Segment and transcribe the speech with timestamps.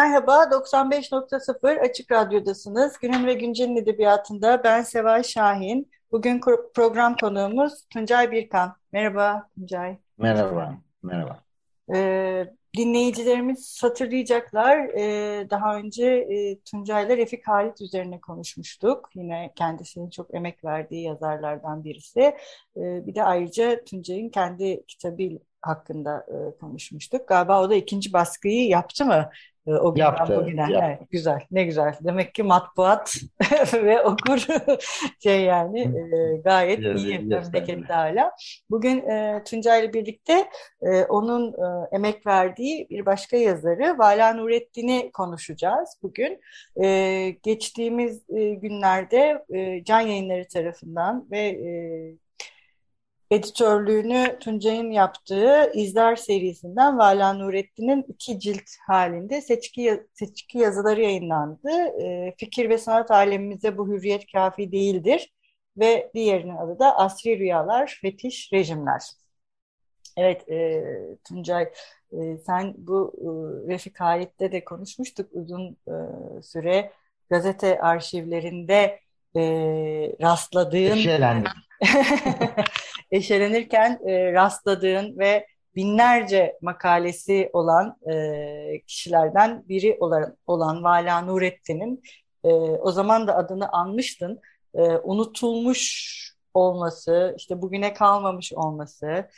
[0.00, 2.98] Merhaba, 95.0 Açık Radyo'dasınız.
[2.98, 5.90] Günün ve Güncel'in edebiyatında ben Seval Şahin.
[6.12, 6.40] Bugün
[6.74, 8.76] program konuğumuz Tuncay Birkan.
[8.92, 9.98] Merhaba Tuncay.
[10.18, 11.42] Merhaba, merhaba.
[11.94, 14.78] Ee, dinleyicilerimiz hatırlayacaklar.
[14.78, 19.10] Ee, daha önce e, Tuncay ile Refik Halit üzerine konuşmuştuk.
[19.14, 22.20] Yine kendisinin çok emek verdiği yazarlardan birisi.
[22.76, 27.28] Ee, bir de ayrıca Tuncay'ın kendi kitabı hakkında e, konuşmuştuk.
[27.28, 29.30] Galiba o da ikinci baskıyı yaptı mı?
[29.66, 30.60] Ee, o günden yaptı, bugüne.
[30.60, 30.80] yaptı.
[30.82, 31.94] Evet, güzel, ne güzel.
[32.00, 33.16] Demek ki matbuat
[33.74, 34.46] ve okur
[35.22, 38.32] şey yani e, gayet iyi memlekette hala.
[38.70, 40.48] Bugün e, Tuncay ile birlikte
[40.82, 46.40] e, onun e, emek verdiği bir başka yazarı Vala Nurettin'i konuşacağız bugün.
[46.82, 51.70] E, geçtiğimiz e, günlerde e, Can Yayınları tarafından ve e,
[53.30, 61.70] editörlüğünü Tuncay'ın yaptığı İzler serisinden Vala Nurettin'in iki cilt halinde seçki, seçki yazıları yayınlandı.
[62.02, 65.32] E, fikir ve sanat alemimize bu hürriyet kafi değildir
[65.76, 69.02] ve diğerinin adı da Asri Rüyalar, Fetiş, Rejimler.
[70.16, 70.84] Evet e,
[71.28, 71.62] Tuncay
[72.12, 73.28] e, sen bu e,
[73.72, 75.94] Refik Halit'te de konuşmuştuk uzun e,
[76.42, 76.92] süre
[77.30, 79.00] gazete arşivlerinde
[79.36, 79.42] e,
[80.20, 81.52] rastladığın Eşelendim.
[83.10, 92.02] eşelenirken e, rastladığın ve binlerce makalesi olan e, kişilerden biri olan, olan Vala Nurettin'in
[92.44, 94.40] e, o zaman da adını anmıştın.
[94.74, 96.10] E, unutulmuş
[96.54, 99.28] olması, işte bugüne kalmamış olması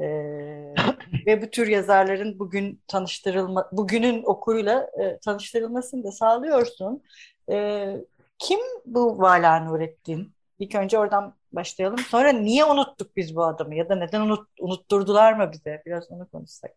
[0.00, 0.04] e,
[1.26, 7.02] ve bu tür yazarların bugün tanıştırılma, bugünün okuruyla e, tanıştırılmasını da sağlıyorsun.
[7.50, 7.96] E,
[8.38, 10.32] kim bu Vala Nurettin?
[10.58, 11.98] İlk önce oradan başlayalım.
[11.98, 15.82] Sonra niye unuttuk biz bu adamı ya da neden unut, unutturdular mı bize?
[15.86, 16.72] Biraz onu konuşsak.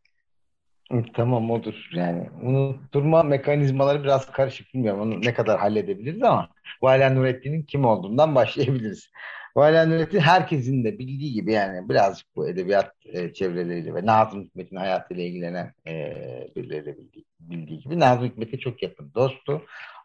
[1.14, 1.90] Tamam odur.
[1.94, 5.02] Yani unutturma mekanizmaları biraz karışık bilmiyorum.
[5.02, 6.50] Onu ne kadar halledebiliriz ama
[6.82, 9.12] Vala Nurettin'in kim olduğundan başlayabiliriz.
[9.56, 14.76] Vala Nurettin herkesin de bildiği gibi yani birazcık bu edebiyat e, çevreleriyle ve Nazım Hikmet'in
[14.76, 16.14] hayatıyla ilgilenen e,
[16.56, 19.62] birileri de bildiği, bildiği gibi Nazım Hikmet'e çok yakın dostu.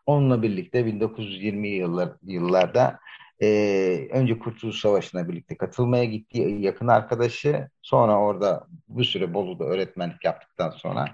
[0.06, 2.98] Onunla birlikte 1920 yıllar, yıllarda
[3.42, 10.24] ee, önce Kurtuluş Savaşı'na birlikte katılmaya gittiği yakın arkadaşı sonra orada bir süre Bolu'da öğretmenlik
[10.24, 11.04] yaptıktan sonra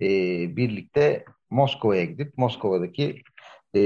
[0.00, 0.08] e,
[0.56, 3.22] birlikte Moskova'ya gidip Moskova'daki
[3.76, 3.80] e,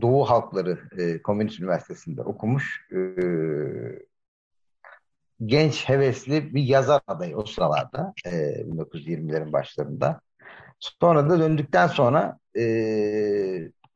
[0.00, 2.98] Doğu Halkları e, Komünist Üniversitesi'nde okumuş e,
[5.46, 10.20] genç hevesli bir yazar adayı o sıralarda e, 1920'lerin başlarında.
[10.80, 12.64] Sonra da döndükten sonra e,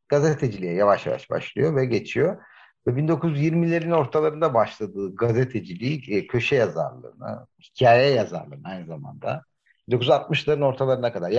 [0.09, 2.43] gazeteciliğe yavaş yavaş başlıyor ve geçiyor.
[2.87, 9.43] Ve 1920'lerin ortalarında başladığı gazeteciliği, e, köşe yazarlığına, hikaye yazarlığına aynı zamanda
[9.89, 11.31] 1960'ların ortalarına kadar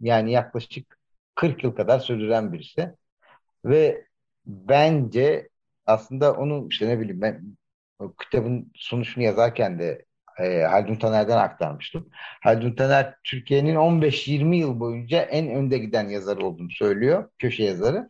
[0.00, 0.98] yani, yaklaşık
[1.34, 2.94] 40 yıl kadar sürdüren birisi.
[3.64, 4.04] Ve
[4.46, 5.48] bence
[5.86, 7.56] aslında onu işte ne bileyim ben
[8.22, 10.04] kitabın sunuşunu yazarken de
[10.42, 12.08] e, Haldun Taner'den aktarmıştım.
[12.40, 17.28] Haldun Taner Türkiye'nin 15-20 yıl boyunca en önde giden yazar olduğunu söylüyor.
[17.38, 18.06] Köşe yazarı.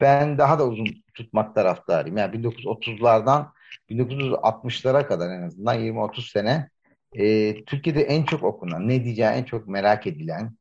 [0.00, 2.16] Ben daha da uzun tutmak taraftarıyım.
[2.16, 3.46] Yani 1930'lardan
[3.90, 6.68] 1960'lara kadar en azından 20-30 sene
[7.12, 10.56] e, Türkiye'de en çok okunan, ne diyeceği en çok merak edilen,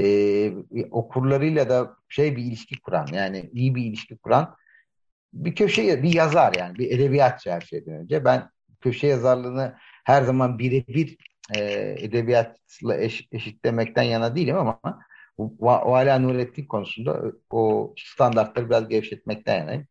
[0.00, 0.52] e,
[0.90, 4.56] okurlarıyla da şey bir ilişki kuran, yani iyi bir ilişki kuran
[5.32, 8.24] bir köşe, bir yazar yani, bir edebiyatçı her şeyden önce.
[8.24, 8.50] Ben
[8.80, 9.74] köşe yazarlığını
[10.08, 11.16] her zaman birebir
[11.56, 11.60] e,
[11.98, 14.80] edebiyatla eş, eşitlemekten yana değilim ama
[15.60, 19.86] Vala Nurettin konusunda o standartları biraz gevşetmekten yanayım.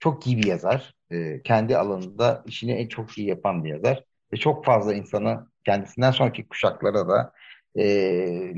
[0.00, 0.94] Çok iyi bir yazar.
[1.10, 4.04] E, kendi alanında işini en çok iyi yapan bir yazar.
[4.32, 7.32] Ve çok fazla insanı kendisinden sonraki kuşaklara da
[7.76, 7.84] e,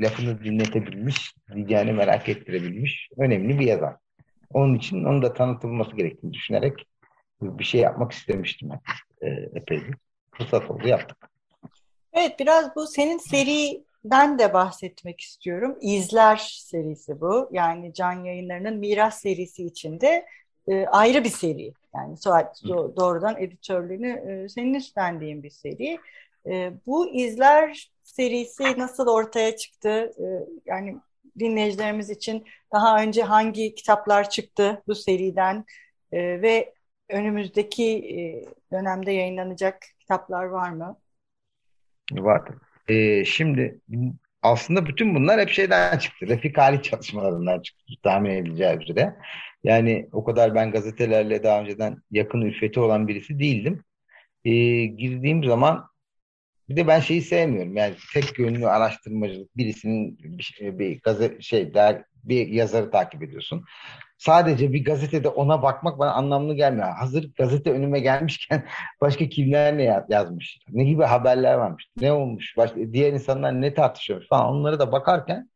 [0.00, 3.94] lafını dinletebilmiş, diyeceğini merak ettirebilmiş önemli bir yazar.
[4.50, 6.86] Onun için onun da tanıtılması gerektiğini düşünerek
[7.42, 8.70] bir şey yapmak istemiştim
[9.22, 9.94] e, epeydir
[10.38, 11.30] fırsat oldu yaptık.
[12.12, 15.78] Evet biraz bu senin seriden de bahsetmek istiyorum.
[15.80, 17.48] İzler serisi bu.
[17.52, 20.26] Yani Can Yayınları'nın Miras serisi içinde
[20.68, 21.72] e, ayrı bir seri.
[21.94, 22.16] Yani
[22.96, 25.98] doğrudan editörlüğünü senin üstlendiğin bir seri.
[26.86, 30.14] Bu izler serisi nasıl ortaya çıktı?
[30.66, 30.96] Yani
[31.38, 35.64] dinleyicilerimiz için daha önce hangi kitaplar çıktı bu seriden
[36.12, 36.74] ve
[37.08, 38.04] önümüzdeki
[38.72, 40.96] dönemde yayınlanacak kitaplar var mı?
[42.12, 42.42] Var.
[42.88, 43.80] Ee, şimdi
[44.42, 46.26] aslında bütün bunlar hep şeyden çıktı.
[46.28, 49.16] Refik Ali çalışmalarından çıktı tahmin edileceği üzere.
[49.64, 53.84] Yani o kadar ben gazetelerle daha önceden yakın ülfeti olan birisi değildim.
[54.44, 54.50] Ee,
[54.84, 55.86] girdiğim zaman
[56.68, 57.76] bir de ben şeyi sevmiyorum.
[57.76, 63.64] Yani tek yönlü araştırmacılık birisinin bir, bir gazete şey der bir yazarı takip ediyorsun
[64.18, 66.88] sadece bir gazetede ona bakmak bana anlamlı gelmiyor.
[66.88, 68.64] Hazır gazete önüme gelmişken
[69.00, 74.26] başka kimler ne yazmış, ne gibi haberler varmış, ne olmuş, başka, diğer insanlar ne tartışıyor
[74.28, 75.50] falan onları da bakarken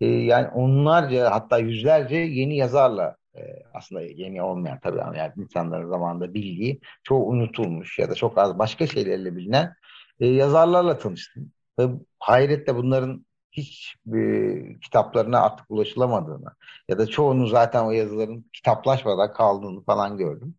[0.00, 3.40] e, yani onlarca hatta yüzlerce yeni yazarla e,
[3.74, 8.58] aslında yeni olmayan tabii ama yani insanların zamanında bildiği çoğu unutulmuş ya da çok az
[8.58, 9.74] başka şeylerle bilinen
[10.20, 11.52] e, yazarlarla tanıştım.
[11.78, 11.88] Ve
[12.18, 13.26] hayretle bunların
[13.56, 16.54] hiç e, kitaplarına artık ulaşılamadığını
[16.88, 20.54] ya da çoğunun zaten o yazıların kitaplaşmadan kaldığını falan gördüm.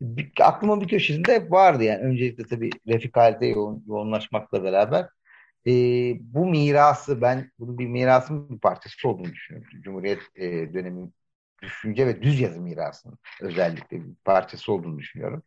[0.00, 5.08] Bir, aklıma bir köşesinde hep vardı yani öncelikle tabii Refik Halide yoğun, yoğunlaşmakla beraber
[5.66, 5.70] e,
[6.20, 9.70] bu mirası ben bunu bir mirasın bir parçası olduğunu düşünüyorum.
[9.82, 11.10] Cumhuriyet e, dönemi
[11.62, 15.42] düşünce ve düz yazı mirasının özellikle bir parçası olduğunu düşünüyorum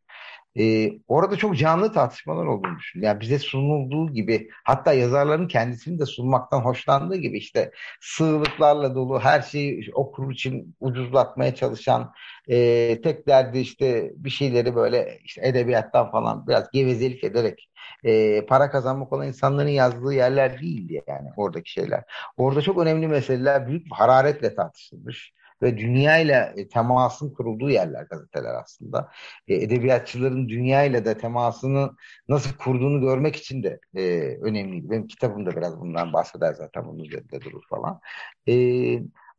[0.60, 3.14] e, orada çok canlı tartışmalar olduğunu düşünüyorum.
[3.14, 7.72] Yani bize sunulduğu gibi hatta yazarların kendisini de sunmaktan hoşlandığı gibi işte
[8.02, 12.14] sığlıklarla dolu her şeyi okur için ucuzlatmaya çalışan
[12.48, 17.70] e, tek derdi işte bir şeyleri böyle işte edebiyattan falan biraz gevezelik ederek
[18.04, 22.04] e, para kazanmak olan insanların yazdığı yerler değildi yani oradaki şeyler.
[22.38, 29.12] Orada çok önemli meseleler büyük hararetle tartışılmış ve dünya ile temasın kurulduğu yerler gazeteler aslında.
[29.48, 31.92] E, edebiyatçıların dünya ile de temasını
[32.30, 34.02] nasıl kurduğunu görmek için de e,
[34.42, 34.90] önemliydi.
[34.90, 38.00] Benim kitabım da biraz bundan bahseder zaten bunun üzerinde durur falan.
[38.48, 38.54] E,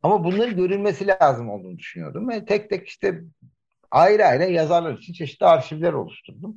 [0.03, 2.29] ama bunların görülmesi lazım olduğunu düşünüyordum.
[2.29, 3.21] Ve tek tek işte
[3.91, 6.55] ayrı ayrı yazarlar için çeşitli arşivler oluşturdum.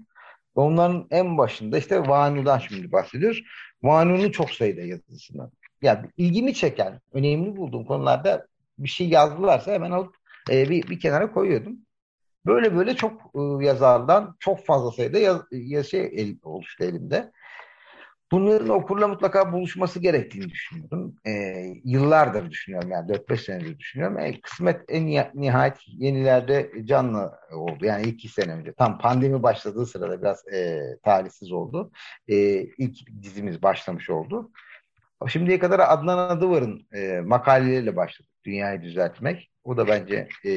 [0.55, 3.43] Onların en başında işte Vanu'dan şimdi bahsediyoruz.
[3.83, 5.51] Vanu'nun çok sayıda yazısını.
[5.83, 8.47] Yani ilgimi çeken, önemli bulduğum konularda
[8.83, 10.17] bir şey yazdılarsa hemen alıp
[10.51, 11.79] e, bir, bir kenara koyuyordum.
[12.47, 17.33] Böyle böyle çok e, yazardan çok fazla sayıda yaz, yaz şey el, oluştu elimde.
[18.33, 21.17] Bunların okurla mutlaka buluşması gerektiğini düşünüyorum.
[21.27, 21.33] E,
[21.85, 24.19] yıllardır düşünüyorum yani 4-5 senedir düşünüyorum.
[24.19, 27.85] E, kısmet en nihayet yenilerde canlı oldu.
[27.85, 31.91] Yani iki sene önce tam pandemi başladığı sırada biraz e, talihsiz oldu.
[32.29, 34.51] E, ilk dizimiz başlamış oldu.
[35.29, 39.51] Şimdiye kadar Adnan Adıvar'ın e, makaleleriyle başladık dünyayı düzeltmek.
[39.65, 40.53] O da bence e,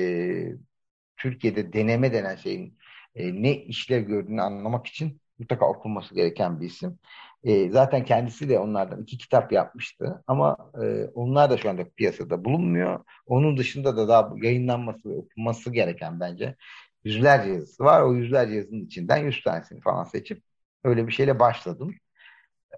[1.18, 2.78] Türkiye'de deneme denen şeyin
[3.16, 7.00] e, ne işlev gördüğünü anlamak için mutlaka okunması gereken bir isim.
[7.44, 12.46] E, zaten kendisi de onlardan iki kitap yapmıştı ama e, onlar da şu anda piyasada
[12.46, 13.04] bulunmuyor.
[13.26, 16.56] Onun dışında da daha yayınlanması ve okunması gereken bence
[17.04, 18.02] yüzlerce yazısı var.
[18.02, 20.44] O yüzlerce yazının içinden yüz tanesini falan seçip
[20.84, 21.96] öyle bir şeyle başladım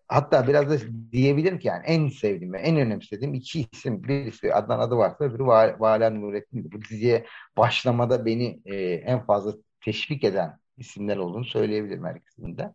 [0.08, 0.78] hatta biraz da
[1.12, 4.04] diyebilirim ki yani en sevdiğim ve en önemsediğim iki isim.
[4.04, 5.46] Birisi Adnan adı varsa öbürü
[5.80, 6.72] Valen Nurettin'di.
[6.72, 7.26] Bu diziye
[7.58, 12.74] başlamada beni e, en fazla teşvik eden isimler olduğunu söyleyebilirim her ikisinde.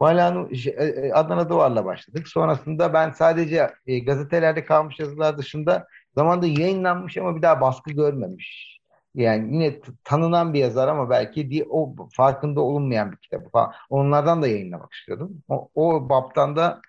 [0.00, 2.28] Valen e, e, Adnan Adıvar'la başladık.
[2.28, 8.80] Sonrasında ben sadece e, gazetelerde kalmış yazılar dışında zamanda yayınlanmış ama bir daha baskı görmemiş
[9.14, 13.72] yani yine tanınan bir yazar ama belki diye o farkında olunmayan bir kitap falan.
[13.90, 15.42] Onlardan da yayınlamak istiyordum.
[15.48, 16.80] O, o baptan da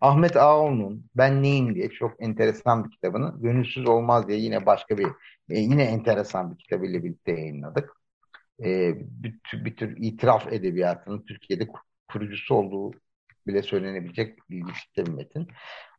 [0.00, 5.06] Ahmet Ağaoğlu'nun Ben Neyim diye çok enteresan bir kitabını Gönülsüz Olmaz diye yine başka bir
[5.50, 7.90] e, yine enteresan bir kitabıyla birlikte yayınladık.
[8.64, 11.68] E, bir, tür, bir tür itiraf edebiyatının Türkiye'de
[12.12, 12.92] kurucusu olduğu
[13.46, 15.48] bile söylenebilecek ilginç bir metin.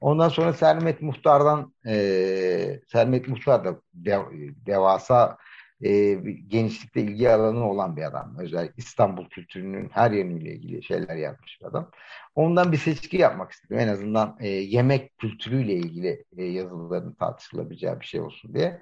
[0.01, 4.21] Ondan sonra Sermet Muhtar'dan e, Sermet Muhtar da dev,
[4.65, 5.37] devasa
[5.83, 6.13] e,
[6.47, 8.35] genişlikte ilgi alanı olan bir adam.
[8.39, 11.91] Özellikle İstanbul kültürünün her yönüyle ilgili şeyler yapmış bir adam.
[12.35, 13.79] Ondan bir seçki yapmak istedim.
[13.79, 18.81] En azından e, yemek kültürüyle ilgili e, yazıların tartışılabileceği bir şey olsun diye.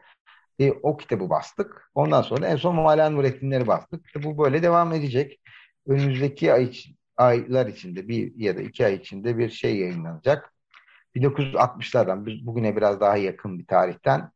[0.59, 1.91] E, o kitabı bastık.
[1.95, 4.05] Ondan sonra en son Muhalen Nurettinleri bastık.
[4.05, 5.41] İşte bu böyle devam edecek.
[5.87, 6.71] Önümüzdeki ay,
[7.17, 10.53] aylar içinde bir ya da iki ay içinde bir şey yayınlanacak.
[11.15, 14.31] 1960'lardan bugüne biraz daha yakın bir tarihten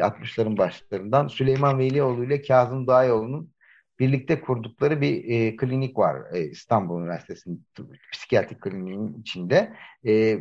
[0.00, 3.52] 60'ların başlarından Süleyman Velioğlu ile Kazım Dağyoğlu'nun
[3.98, 7.66] birlikte kurdukları bir e, klinik var e, İstanbul Üniversitesi'nin
[8.12, 9.76] psikiyatrik kliniğinin içinde.
[10.06, 10.38] E,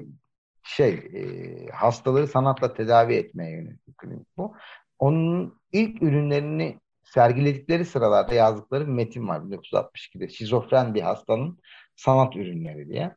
[0.63, 4.55] şey e, hastaları sanatla tedavi etmeye yönelik bir klinik bu.
[4.99, 10.29] Onun ilk ürünlerini sergiledikleri sıralarda yazdıkları bir metin var 1962'de.
[10.29, 11.59] Şizofren bir hastanın
[11.95, 13.15] sanat ürünleri diye.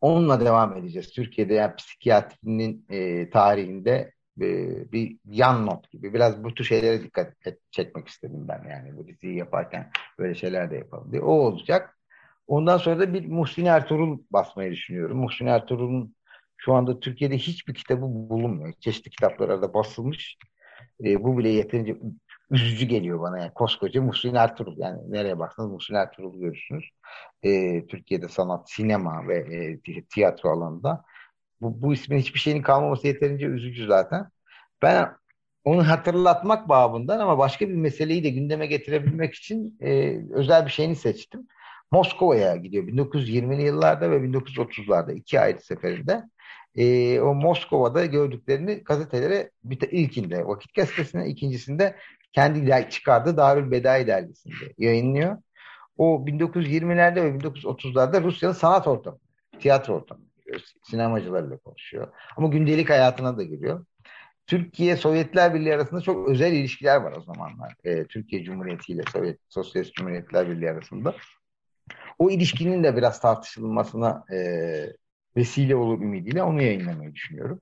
[0.00, 1.12] Onunla devam edeceğiz.
[1.12, 6.14] Türkiye'de yani psikiyatrinin e, tarihinde e, bir yan not gibi.
[6.14, 7.32] Biraz bu tür şeylere dikkat
[7.70, 11.22] çekmek istedim ben yani bu diziyi yaparken böyle şeyler de yapalım diye.
[11.22, 11.98] O olacak.
[12.46, 15.18] Ondan sonra da bir Muhsin Ertuğrul basmayı düşünüyorum.
[15.18, 16.14] Muhsin Ertuğrul'un
[16.56, 18.74] şu anda Türkiye'de hiçbir kitabı bulunmuyor.
[18.80, 20.38] Çeşitli kitaplarda basılmış.
[21.04, 21.96] E, bu bile yeterince
[22.50, 23.38] üzücü geliyor bana.
[23.38, 24.78] Yani koskoca Muhsin Ertuğrul.
[24.78, 26.84] Yani nereye baksanız Muhsin Ertuğrul görürsünüz.
[27.42, 31.04] E, Türkiye'de sanat, sinema ve e, tiyatro alanında.
[31.60, 34.28] Bu, bu ismin hiçbir şeyin kalmaması yeterince üzücü zaten.
[34.82, 35.08] Ben
[35.64, 40.96] onu hatırlatmak babından ama başka bir meseleyi de gündeme getirebilmek için e, özel bir şeyini
[40.96, 41.48] seçtim.
[41.90, 46.22] Moskova'ya gidiyor 1920'li yıllarda ve 1930'larda iki ayrı seferinde.
[46.76, 51.96] E, o Moskova'da gördüklerini gazetelere bir de ilkinde Vakit Gazetesi'ne, ikincisinde
[52.32, 55.38] kendi çıkardığı Darül Bedai dergisinde yayınlıyor.
[55.96, 59.18] O 1920'lerde ve 1930'larda Rusya'nın sanat ortamı,
[59.60, 60.22] tiyatro ortamı.
[60.82, 62.08] Sinemacılarla konuşuyor.
[62.36, 63.86] Ama gündelik hayatına da giriyor.
[64.46, 67.74] Türkiye Sovyetler Birliği arasında çok özel ilişkiler var o zamanlar.
[67.84, 71.14] E, Türkiye Cumhuriyeti ile Sovyet Sosyalist Cumhuriyetler Birliği arasında.
[72.18, 74.38] O ilişkinin de biraz tartışılmasına e,
[75.36, 77.60] vesile olur ümidiyle onu yayınlamayı düşünüyorum.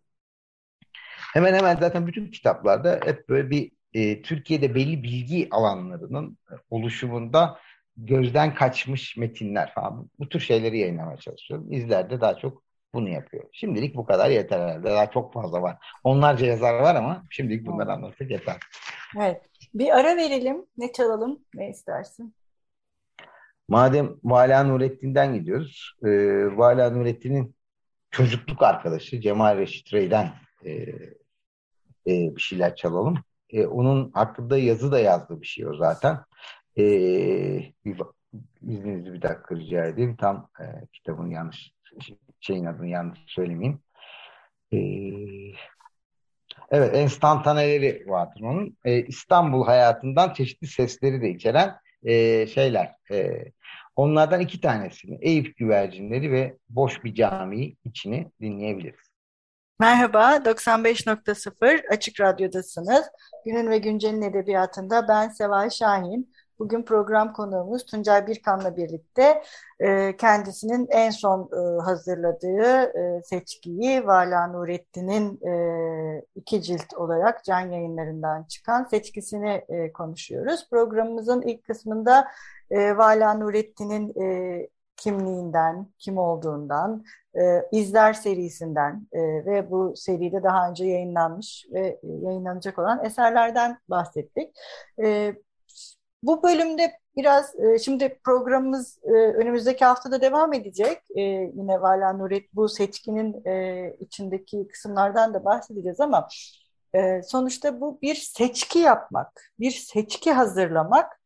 [1.32, 6.38] Hemen hemen zaten bütün kitaplarda hep böyle bir e, Türkiye'de belli bilgi alanlarının
[6.70, 7.58] oluşumunda
[7.96, 11.72] gözden kaçmış metinler falan bu tür şeyleri yayınlamaya çalışıyorum.
[11.72, 12.62] İzler de daha çok
[12.94, 13.44] bunu yapıyor.
[13.52, 14.84] Şimdilik bu kadar yeter herhalde.
[14.84, 15.76] Daha çok fazla var.
[16.04, 18.56] Onlarca yazar var ama şimdilik bunları anlattık yeter.
[19.20, 19.42] Evet.
[19.74, 20.66] Bir ara verelim.
[20.76, 21.38] Ne çalalım?
[21.54, 22.34] Ne istersin?
[23.68, 25.94] Madem Vala Nurettin'den gidiyoruz.
[26.04, 26.08] E,
[26.56, 27.56] Vala Nurettin'in
[28.10, 30.30] çocukluk arkadaşı Cemal Reşit Rey'den
[30.64, 30.72] e,
[32.06, 33.18] e, bir şeyler çalalım.
[33.50, 36.18] E, onun hakkında yazı da yazdığı bir şey o zaten.
[36.78, 36.82] E,
[37.84, 37.96] bir,
[38.62, 40.16] izninizi bir dakika rica edeyim.
[40.16, 41.72] Tam e, kitabın yanlış
[42.40, 43.80] şeyin adını yanlış söylemeyeyim.
[44.72, 44.78] E,
[46.70, 48.76] evet, enstantaneleri vardır onun.
[48.84, 52.94] E, İstanbul hayatından çeşitli sesleri de içeren e, şeyler.
[53.10, 53.44] E,
[53.96, 59.12] onlardan iki tanesini Eyüp güvercinleri ve boş bir cami içini dinleyebiliriz.
[59.80, 63.04] Merhaba, 95.0 Açık Radyo'dasınız.
[63.44, 66.32] Günün ve Güncel'in edebiyatında ben Seval Şahin.
[66.62, 69.42] Bugün program konuğumuz Tuncay Birkan'la birlikte
[69.80, 77.60] e, kendisinin en son e, hazırladığı e, seçkiyi Vala Nurettin'in e, iki cilt olarak can
[77.60, 80.68] yayınlarından çıkan seçkisini e, konuşuyoruz.
[80.70, 82.28] Programımızın ilk kısmında
[82.70, 87.04] e, Vala Nurettin'in e, kimliğinden, kim olduğundan,
[87.34, 93.78] e, izler serisinden e, ve bu seride daha önce yayınlanmış ve e, yayınlanacak olan eserlerden
[93.88, 94.56] bahsettik.
[95.02, 95.34] E,
[96.22, 100.98] bu bölümde biraz e, şimdi programımız e, önümüzdeki haftada devam edecek.
[101.16, 101.20] E,
[101.54, 103.32] yine Vala Nuret bu seçkinin
[104.00, 106.28] içindeki kısımlardan da bahsedeceğiz ama
[107.24, 111.20] sonuçta bu bir seçki yapmak, bir seçki hazırlamak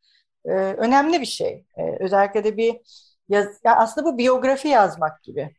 [0.79, 1.65] önemli bir şey.
[2.01, 2.81] Özellikle de bir
[3.29, 5.57] yaz, ya aslında bu biyografi yazmak gibi.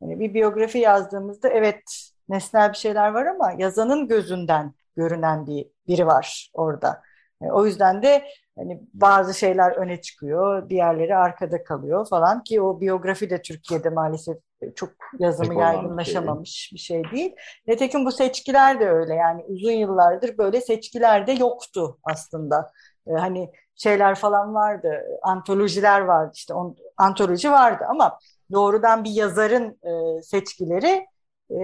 [0.00, 6.06] Yani bir biyografi yazdığımızda evet nesnel bir şeyler var ama yazanın gözünden görünen bir biri
[6.06, 7.02] var orada.
[7.42, 8.24] Yani o yüzden de
[8.58, 14.36] hani bazı şeyler öne çıkıyor, diğerleri arkada kalıyor falan ki o biyografi de Türkiye'de maalesef
[14.74, 17.02] çok yazımı Pek yaygınlaşamamış bir şey.
[17.02, 17.36] bir şey değil.
[17.66, 22.72] Nitekim bu seçkiler de öyle yani uzun yıllardır böyle seçkiler de yoktu aslında.
[23.06, 28.18] Ee, hani şeyler falan vardı, antolojiler vardı işte on, antoloji vardı ama
[28.52, 31.06] doğrudan bir yazarın e, seçkileri
[31.50, 31.58] e,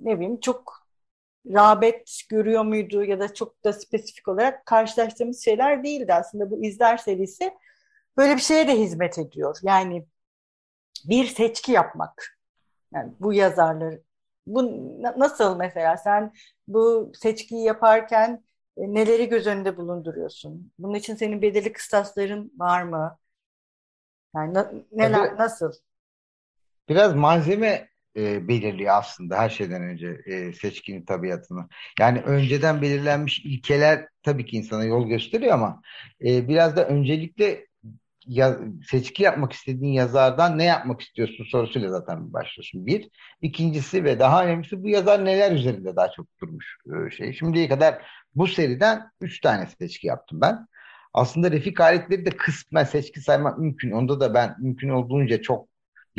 [0.00, 0.77] ne bileyim çok
[1.54, 6.96] rağbet görüyor muydu ya da çok da spesifik olarak karşılaştığımız şeyler değildi aslında bu izler
[6.96, 7.54] serisi
[8.16, 9.56] böyle bir şeye de hizmet ediyor.
[9.62, 10.06] Yani
[11.04, 12.38] bir seçki yapmak.
[12.94, 13.94] Yani bu yazarlar
[14.48, 16.32] bu nasıl mesela sen
[16.68, 18.44] bu seçkiyi yaparken
[18.76, 20.72] e, neleri göz önünde bulunduruyorsun?
[20.78, 23.18] Bunun için senin belirli kıstasların var mı?
[24.34, 24.58] Yani
[24.92, 25.72] neler, nasıl?
[26.88, 27.88] Biraz malzeme
[28.18, 31.68] e, belirliyor aslında her şeyden önce e, seçkinin tabiatını.
[32.00, 35.82] Yani önceden belirlenmiş ilkeler tabii ki insana yol gösteriyor ama
[36.24, 37.68] e, biraz da öncelikle
[38.28, 38.58] ya,
[38.90, 42.86] seçki yapmak istediğin yazardan ne yapmak istiyorsun sorusuyla zaten başlıyorsun.
[42.86, 43.08] Bir.
[43.42, 47.32] İkincisi ve daha önemlisi bu yazar neler üzerinde daha çok durmuş e, şey.
[47.32, 48.02] Şimdiye kadar
[48.34, 50.66] bu seriden üç tane seçki yaptım ben.
[51.14, 53.90] Aslında Refik aletleri de kısmen seçki saymak mümkün.
[53.90, 55.68] Onda da ben mümkün olduğunca çok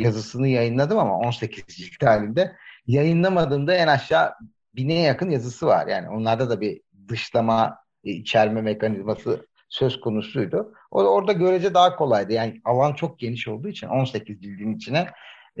[0.00, 2.56] yazısını yayınladım ama 18 cilt halinde.
[2.86, 4.34] Yayınlamadığımda en aşağı
[4.74, 5.86] bine yakın yazısı var.
[5.86, 10.74] Yani onlarda da bir dışlama e, içerme mekanizması söz konusuydu.
[10.90, 12.32] O orada görece daha kolaydı.
[12.32, 15.06] Yani alan çok geniş olduğu için 18 cildin içine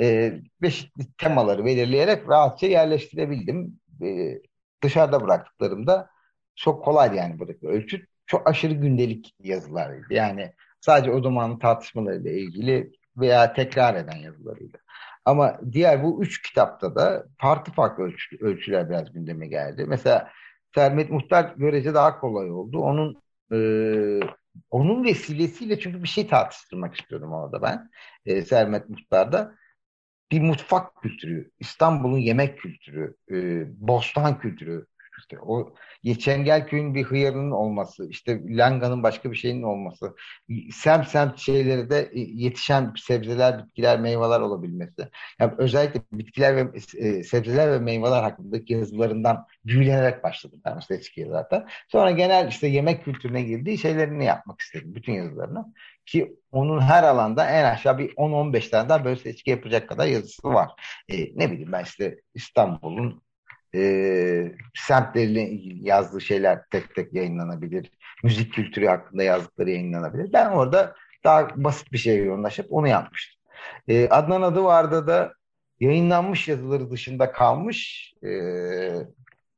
[0.00, 0.32] e,
[0.62, 3.80] çeşitli temaları belirleyerek rahatça yerleştirebildim.
[4.02, 4.38] E,
[4.82, 6.10] dışarıda bıraktıklarımda
[6.56, 8.08] çok kolaydı yani buradaki ölçüt.
[8.26, 10.14] Çok aşırı gündelik yazılarıydı.
[10.14, 14.78] Yani sadece o zamanın tartışmalarıyla ilgili veya tekrar eden yazılarıydı.
[15.24, 19.84] Ama diğer bu üç kitapta da farklı farklı ölçü, ölçüler biraz gündeme geldi.
[19.88, 20.30] Mesela
[20.74, 22.78] Sermet Muhtar görece daha kolay oldu.
[22.78, 23.58] Onun e,
[24.70, 27.90] onun vesilesiyle çünkü bir şey tartıştırmak istiyordum orada ben.
[28.26, 29.54] E, Sermet Muhtar'da
[30.30, 34.86] bir mutfak kültürü, İstanbul'un yemek kültürü, e, bostan kültürü,
[35.20, 35.74] işte o
[36.18, 40.16] Çengelköy'ün bir hıyarının olması, işte Langa'nın başka bir şeyinin olması,
[40.72, 45.08] semt semt şeyleri de e, yetişen sebzeler, bitkiler, meyveler olabilmesi.
[45.38, 51.26] Yani özellikle bitkiler ve e, sebzeler ve meyveler hakkındaki yazılarından büyülenerek başladım ben işte eski
[51.30, 51.68] zaten.
[51.88, 54.94] Sonra genel işte yemek kültürüne girdiği şeylerini yapmak istedim.
[54.94, 55.74] Bütün yazılarını.
[56.06, 60.48] Ki onun her alanda en aşağı bir 10-15 tane daha böyle seçki yapacak kadar yazısı
[60.48, 60.70] var.
[61.08, 63.22] E, ne bileyim ben işte İstanbul'un
[63.74, 67.90] e, semtleriyle ilgili yazdığı şeyler tek tek yayınlanabilir.
[68.24, 70.32] Müzik kültürü hakkında yazdıkları yayınlanabilir.
[70.32, 73.40] Ben orada daha basit bir şeye yoğunlaşıp onu yapmıştım.
[73.88, 75.34] E, Adnan adı vardı da
[75.80, 78.28] yayınlanmış yazıları dışında kalmış e,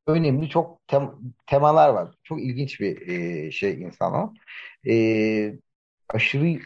[0.07, 1.11] önemli çok tem
[1.47, 2.09] temalar var.
[2.23, 4.35] Çok ilginç bir e, şey insan o.
[4.89, 5.55] E,
[6.09, 6.59] aşırı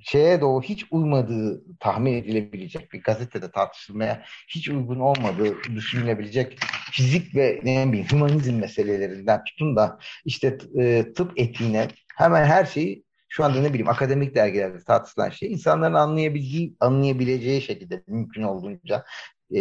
[0.00, 6.58] şeye o hiç uymadığı tahmin edilebilecek bir gazetede tartışılmaya hiç uygun olmadığı düşünülebilecek
[6.92, 13.06] fizik ve ne bileyim humanizm meselelerinden tutun da işte e, tıp etiğine hemen her şeyi
[13.28, 19.04] şu anda ne bileyim akademik dergilerde tartışılan şey insanların anlayabildiği, anlayabileceği şekilde mümkün olduğunca
[19.50, 19.60] e,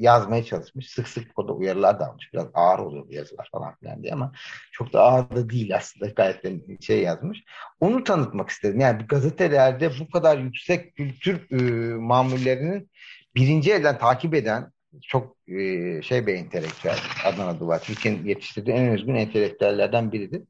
[0.00, 0.90] yazmaya çalışmış.
[0.90, 2.32] Sık sık o da uyarılar da almış.
[2.32, 4.32] Biraz ağır oluyor bu yazılar falan filan diye ama
[4.72, 6.10] çok da ağır da değil aslında.
[6.10, 7.44] Gayet de şey yazmış.
[7.80, 8.80] Onu tanıtmak istedim.
[8.80, 12.90] Yani gazetelerde bu kadar yüksek kültür e, mamullerinin
[13.34, 17.82] birinci elden takip eden çok e, şey bir entelektüel Adnan Duvar.
[17.82, 20.42] Türkiye'nin yetiştirdiği en özgün entelektüellerden biridir.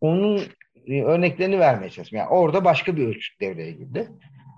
[0.00, 0.42] Onun
[0.86, 2.18] e, örneklerini vermeye çalıştım.
[2.18, 4.08] Yani orada başka bir ölçüt devreye girdi.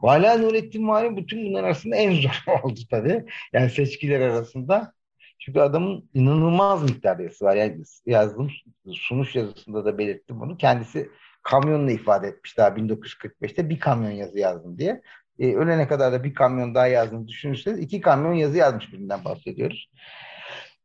[0.04, 3.24] Vala Nurettin Mali bütün bunlar arasında en zor oldu tabii.
[3.52, 4.92] Yani seçkiler arasında.
[5.38, 7.56] Çünkü adamın inanılmaz miktarda yazısı var.
[7.56, 8.50] Yani yazdığım
[8.92, 10.56] sunuş yazısında da belirttim bunu.
[10.56, 11.10] Kendisi
[11.42, 15.02] kamyonla ifade etmiş daha 1945'te bir kamyon yazı yazdım diye.
[15.38, 19.90] E, ölene kadar da bir kamyon daha yazdığını düşünürseniz iki kamyon yazı yazmış birinden bahsediyoruz.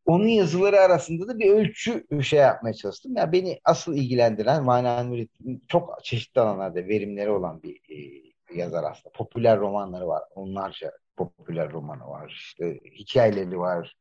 [0.06, 3.16] Onun yazıları arasında da bir ölçü şey yapmaya çalıştım.
[3.16, 8.84] Ya yani beni asıl ilgilendiren Mana Nurettin çok çeşitli alanlarda verimleri olan bir e, yazar
[8.84, 9.14] aslında.
[9.14, 10.24] Popüler romanları var.
[10.36, 12.30] Onlarca popüler romanı var.
[12.30, 13.96] İşte hikayeleri var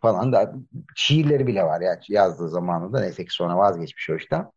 [0.00, 0.54] falan da
[0.96, 4.50] şiirleri bile var yani yazdığı zamanında neyse ki sonra vazgeçmiş o işten.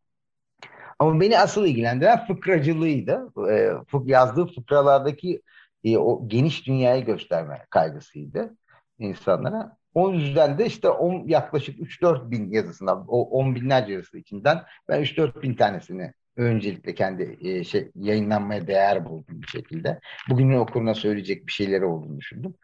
[1.00, 3.34] Ama beni asıl ilgilendiren fıkracılığıydı.
[3.50, 3.72] E,
[4.06, 5.42] yazdığı fıkralardaki
[5.84, 8.58] e, o geniş dünyayı gösterme kaygısıydı
[9.00, 9.78] insanlara.
[9.94, 15.02] O yüzden de işte on, yaklaşık 3-4 bin yazısından, o 10 binlerce yazısı içinden ben
[15.02, 20.00] 3-4 bin tanesini öncelikle kendi e, şey yayınlanmaya değer buldum bir şekilde.
[20.30, 22.56] Bugünün okuruna söyleyecek bir şeyleri olduğunu düşündüm.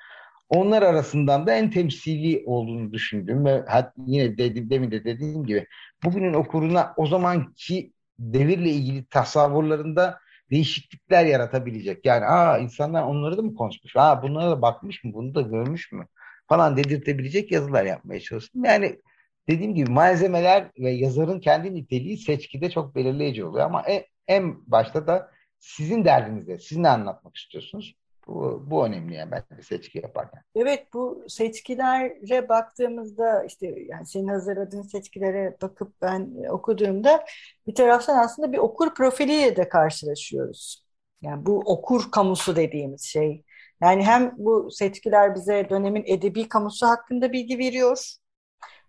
[0.49, 5.67] Onlar arasından da en temsili olduğunu düşündüm ve hat, yine dedim, demin de dediğim gibi
[6.03, 10.19] bugünün okuruna o zamanki devirle ilgili tasavvurlarında
[10.51, 12.05] değişiklikler yaratabilecek.
[12.05, 13.95] Yani aa insanlar onları da mı konuşmuş?
[13.95, 15.13] Aa bunlara da bakmış mı?
[15.13, 16.07] Bunu da görmüş mü?
[16.49, 18.65] Falan dedirtebilecek yazılar yapmaya çalıştım.
[18.65, 18.99] Yani
[19.49, 25.07] dediğim gibi malzemeler ve yazarın kendi niteliği seçkide çok belirleyici oluyor ama en, en başta
[25.07, 27.95] da sizin derdinizde, siz ne anlatmak istiyorsunuz?
[28.27, 30.41] Bu, bu önemli yani bence seçki yaparken.
[30.55, 37.25] Evet bu seçkilere baktığımızda işte yani senin hazırladığın seçkilere bakıp ben okuduğumda
[37.67, 40.85] bir taraftan aslında bir okur profiliyle de karşılaşıyoruz.
[41.21, 43.43] Yani bu okur kamusu dediğimiz şey.
[43.81, 48.15] Yani hem bu seçkiler bize dönemin edebi kamusu hakkında bilgi veriyor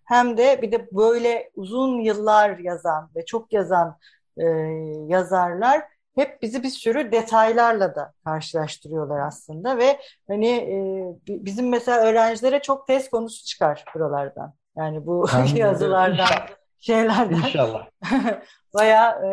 [0.05, 3.97] hem de bir de böyle uzun yıllar yazan ve çok yazan
[4.37, 4.45] e,
[5.07, 5.81] yazarlar
[6.15, 10.75] hep bizi bir sürü detaylarla da karşılaştırıyorlar aslında ve hani e,
[11.27, 14.53] bizim mesela öğrencilere çok test konusu çıkar buralardan.
[14.77, 16.27] Yani bu yazılardan,
[16.79, 17.35] şeylerden.
[17.35, 17.87] İnşallah.
[18.73, 19.29] Baya e,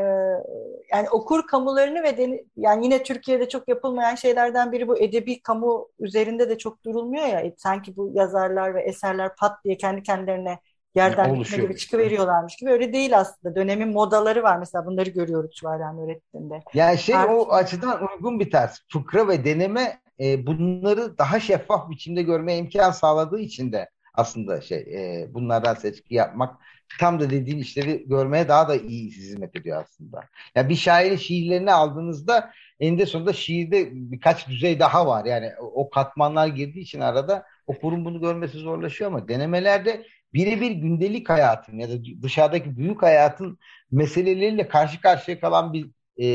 [0.92, 5.88] yani okur kamularını ve deni, yani yine Türkiye'de çok yapılmayan şeylerden biri bu edebi kamu
[5.98, 7.40] üzerinde de çok durulmuyor ya.
[7.40, 10.58] E, sanki bu yazarlar ve eserler pat diye kendi kendilerine
[10.94, 12.70] yerden yani gitme gibi çıkıveriyorlarmış gibi.
[12.70, 13.54] Öyle değil aslında.
[13.54, 14.58] Dönemin modaları var.
[14.58, 16.60] Mesela bunları görüyoruz Çuvaran öğretmeninde.
[16.74, 17.30] Yani şey Artık...
[17.30, 18.78] o açıdan uygun bir ters.
[18.92, 24.78] Fıkra ve deneme e, bunları daha şeffaf biçimde görmeye imkan sağladığı için de aslında şey
[24.78, 26.56] e, bunlardan seçki yapmak
[26.98, 30.20] tam da dediğin işleri görmeye daha da iyi hizmet ediyor aslında.
[30.54, 35.24] Yani bir şairin şiirlerini aldığınızda eninde sonunda şiirde birkaç düzey daha var.
[35.24, 41.78] Yani o katmanlar girdiği için arada okurun bunu görmesi zorlaşıyor ama denemelerde birebir gündelik hayatın
[41.78, 43.58] ya da dışarıdaki büyük hayatın
[43.90, 45.90] meseleleriyle karşı karşıya kalan bir
[46.22, 46.26] e,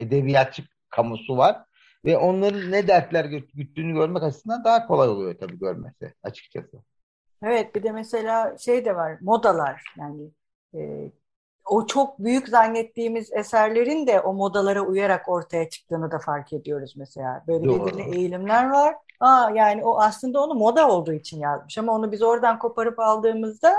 [0.00, 1.56] edebiyatçı kamusu var.
[2.04, 6.82] Ve onların ne dertler güttüğünü görmek açısından daha kolay oluyor tabii görmesi açıkçası.
[7.42, 10.30] Evet bir de mesela şey de var modalar yani
[10.74, 11.10] e,
[11.64, 17.44] o çok büyük zannettiğimiz eserlerin de o modalara uyarak ortaya çıktığını da fark ediyoruz mesela.
[17.46, 17.86] Böyle Doğru.
[17.86, 18.96] belirli eğilimler var.
[19.20, 23.74] Aa, yani o aslında onu moda olduğu için yazmış ama onu biz oradan koparıp aldığımızda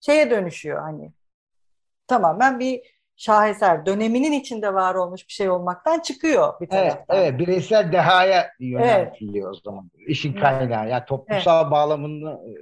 [0.00, 1.12] şeye dönüşüyor hani
[2.06, 2.82] tamamen bir
[3.22, 7.16] şaheser döneminin içinde var olmuş bir şey olmaktan çıkıyor bir Evet, taraftan.
[7.16, 9.90] evet bireysel dehaya yöneltiliyor o zaman.
[10.06, 10.88] İşin kaynağı.
[10.88, 12.52] Yani toplumsal bağlamını e,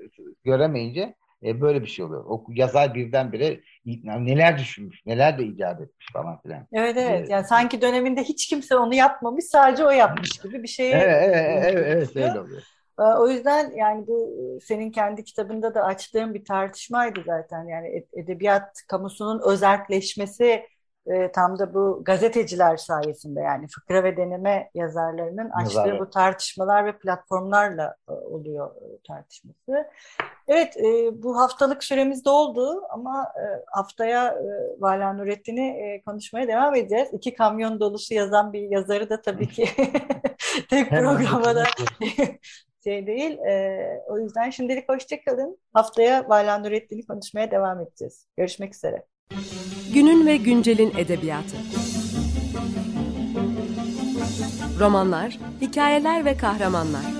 [0.44, 2.24] göremeyince e, böyle bir şey oluyor.
[2.28, 3.60] O yazar birdenbire
[4.04, 6.66] neler düşünmüş, neler de icat etmiş falan filan.
[6.72, 7.10] Evet evet.
[7.18, 7.30] Evet.
[7.30, 11.64] Yani sanki döneminde hiç kimse onu yapmamış, sadece o yapmış gibi bir şeye Evet, evet,
[11.64, 12.62] evet, evet, öyle oluyor.
[13.00, 17.64] Ee, O yüzden yani bu e, senin kendi kitabında da açtığın bir tartışmaydı zaten.
[17.64, 20.66] Yani ed- edebiyat kamusunun özerkleşmesi
[21.06, 26.00] e, tam da bu gazeteciler sayesinde yani fıkra ve deneme yazarlarının açtığı Yazarlar.
[26.00, 29.88] bu tartışmalar ve platformlarla e, oluyor e, tartışması.
[30.48, 36.74] Evet, e, bu haftalık süremiz doldu ama e, haftaya e, Vala Nurettin'i e, konuşmaya devam
[36.74, 37.08] edeceğiz.
[37.12, 39.64] İki kamyon dolusu yazan bir yazarı da tabii ki
[40.70, 42.40] tek Hemen programa da bitirmek
[42.84, 43.38] şey değil.
[43.38, 45.58] E, o yüzden şimdilik hoşça kalın.
[45.72, 48.26] Haftaya Vala Nurettin'i konuşmaya devam edeceğiz.
[48.36, 49.04] Görüşmek üzere.
[49.94, 51.56] Günün ve güncelin edebiyatı.
[54.80, 57.19] Romanlar, hikayeler ve kahramanlar.